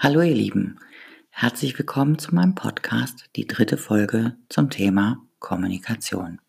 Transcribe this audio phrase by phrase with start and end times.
[0.00, 0.78] Hallo ihr Lieben,
[1.28, 6.40] herzlich willkommen zu meinem Podcast, die dritte Folge zum Thema Kommunikation.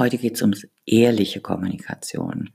[0.00, 2.50] Heute geht es ums ehrliche Kommunikation.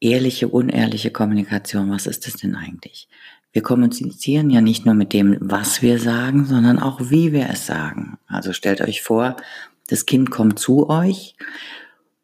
[0.00, 3.06] Ehrliche, unehrliche Kommunikation, was ist das denn eigentlich?
[3.52, 7.64] Wir kommunizieren ja nicht nur mit dem, was wir sagen, sondern auch wie wir es
[7.64, 8.18] sagen.
[8.26, 9.36] Also stellt euch vor,
[9.86, 11.36] das Kind kommt zu euch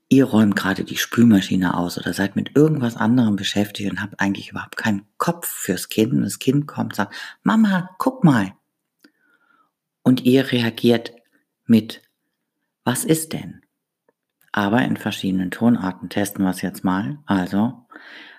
[0.08, 4.50] ihr räumt gerade die Spülmaschine aus oder seid mit irgendwas anderem beschäftigt und habt eigentlich
[4.50, 8.54] überhaupt keinen Kopf fürs Kind und das Kind kommt und sagt, Mama, guck mal.
[10.02, 11.12] Und ihr reagiert
[11.66, 12.02] mit,
[12.84, 13.62] was ist denn?
[14.52, 17.18] Aber in verschiedenen Tonarten testen wir es jetzt mal.
[17.26, 17.86] Also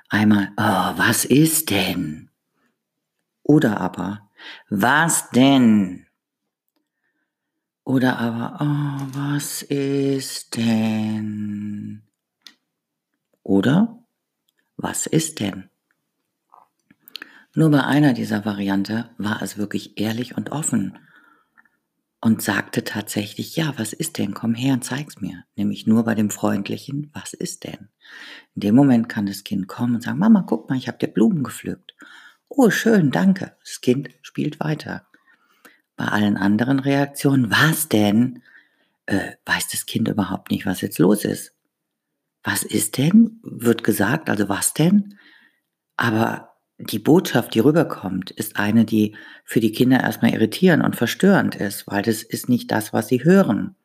[0.10, 2.32] einmal, oh, was ist denn?
[3.44, 4.30] Oder aber,
[4.70, 6.08] was denn?
[7.90, 12.04] Oder aber, oh, was ist denn?
[13.42, 14.06] Oder,
[14.78, 15.72] was ist denn?
[17.56, 21.00] Nur bei einer dieser Variante war es wirklich ehrlich und offen
[22.22, 24.36] und sagte tatsächlich, ja, was ist denn?
[24.36, 25.46] Komm her und zeig's mir.
[25.56, 27.90] Nämlich nur bei dem freundlichen, was ist denn?
[28.54, 31.08] In dem Moment kann das Kind kommen und sagen, Mama, guck mal, ich habe dir
[31.08, 31.96] Blumen gepflückt.
[32.50, 33.58] Oh, schön, danke.
[33.64, 35.09] Das Kind spielt weiter.
[36.00, 38.42] Bei allen anderen Reaktionen, was denn?
[39.06, 41.54] Äh, weiß das Kind überhaupt nicht, was jetzt los ist.
[42.42, 43.42] Was ist denn?
[43.44, 45.18] Wird gesagt, also was denn?
[45.98, 51.56] Aber die Botschaft, die rüberkommt, ist eine, die für die Kinder erstmal irritierend und verstörend
[51.56, 53.76] ist, weil das ist nicht das, was sie hören.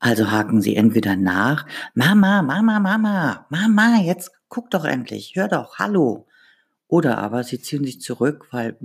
[0.00, 5.78] Also haken sie entweder nach, Mama, Mama, Mama, Mama, jetzt guck doch endlich, hör doch,
[5.78, 6.26] hallo.
[6.90, 8.76] Oder aber sie ziehen sich zurück, weil,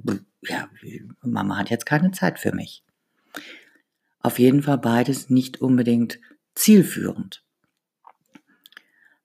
[0.41, 0.69] ja,
[1.23, 2.83] Mama hat jetzt keine Zeit für mich.
[4.19, 6.19] Auf jeden Fall beides nicht unbedingt
[6.53, 7.43] zielführend.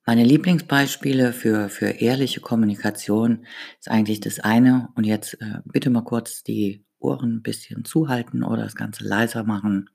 [0.06, 3.44] Meine Lieblingsbeispiele für, für ehrliche Kommunikation
[3.78, 8.42] ist eigentlich das eine, und jetzt äh, bitte mal kurz die Ohren ein bisschen zuhalten
[8.42, 9.90] oder das Ganze leiser machen.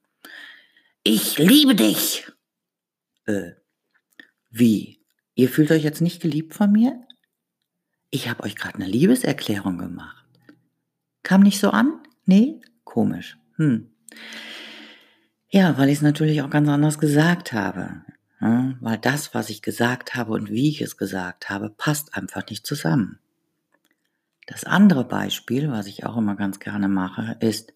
[1.04, 2.32] Ich liebe dich!
[3.26, 3.54] Äh,
[4.52, 5.02] wie?
[5.34, 7.02] Ihr fühlt euch jetzt nicht geliebt von mir?
[8.16, 10.26] Ich habe euch gerade eine Liebeserklärung gemacht.
[11.24, 12.00] Kam nicht so an?
[12.26, 12.62] Nee?
[12.84, 13.38] Komisch.
[13.58, 13.90] Hm.
[15.50, 18.02] Ja, weil ich es natürlich auch ganz anders gesagt habe.
[18.42, 22.46] Ja, weil das, was ich gesagt habe und wie ich es gesagt habe, passt einfach
[22.50, 23.20] nicht zusammen.
[24.46, 27.74] Das andere Beispiel, was ich auch immer ganz gerne mache, ist,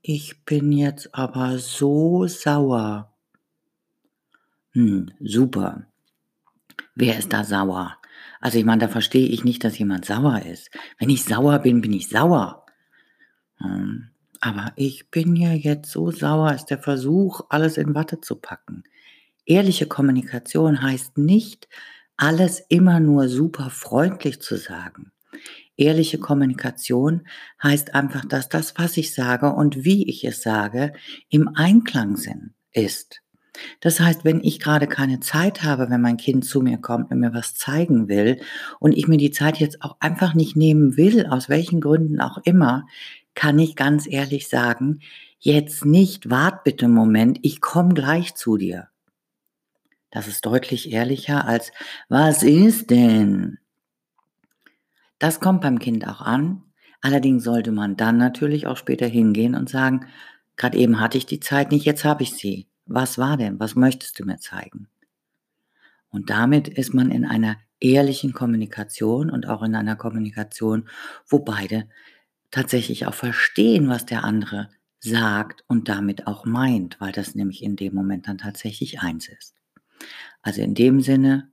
[0.00, 3.12] ich bin jetzt aber so sauer.
[4.72, 5.86] Hm, super.
[6.94, 7.97] Wer ist da sauer?
[8.40, 10.70] Also ich meine, da verstehe ich nicht, dass jemand sauer ist.
[10.98, 12.64] Wenn ich sauer bin, bin ich sauer.
[13.56, 14.08] Hm,
[14.40, 18.84] aber ich bin ja jetzt so sauer, ist der Versuch, alles in Watte zu packen.
[19.44, 21.68] Ehrliche Kommunikation heißt nicht,
[22.16, 25.12] alles immer nur super freundlich zu sagen.
[25.76, 27.26] Ehrliche Kommunikation
[27.62, 30.92] heißt einfach, dass das, was ich sage und wie ich es sage,
[31.30, 33.22] im Einklang sind, ist.
[33.80, 37.20] Das heißt, wenn ich gerade keine Zeit habe, wenn mein Kind zu mir kommt und
[37.20, 38.40] mir was zeigen will
[38.80, 42.38] und ich mir die Zeit jetzt auch einfach nicht nehmen will, aus welchen Gründen auch
[42.44, 42.86] immer,
[43.34, 45.00] kann ich ganz ehrlich sagen,
[45.38, 48.88] jetzt nicht, wart bitte einen Moment, ich komme gleich zu dir.
[50.10, 51.70] Das ist deutlich ehrlicher als,
[52.08, 53.58] was ist denn?
[55.18, 56.62] Das kommt beim Kind auch an.
[57.00, 60.06] Allerdings sollte man dann natürlich auch später hingehen und sagen,
[60.56, 62.67] gerade eben hatte ich die Zeit nicht, jetzt habe ich sie.
[62.88, 63.60] Was war denn?
[63.60, 64.88] Was möchtest du mir zeigen?
[66.08, 70.88] Und damit ist man in einer ehrlichen Kommunikation und auch in einer Kommunikation,
[71.28, 71.88] wo beide
[72.50, 77.76] tatsächlich auch verstehen, was der andere sagt und damit auch meint, weil das nämlich in
[77.76, 79.54] dem Moment dann tatsächlich eins ist.
[80.40, 81.52] Also in dem Sinne,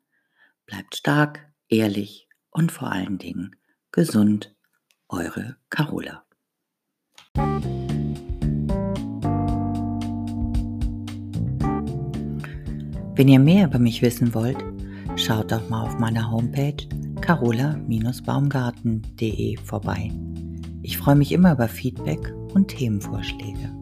[0.65, 3.55] bleibt stark, ehrlich und vor allen Dingen
[3.91, 4.55] gesund.
[5.07, 6.25] Eure Carola.
[13.15, 14.57] Wenn ihr mehr über mich wissen wollt,
[15.15, 16.75] schaut doch mal auf meiner Homepage
[17.21, 20.11] carola-baumgarten.de vorbei.
[20.81, 23.74] Ich freue mich immer über Feedback und Themenvorschläge.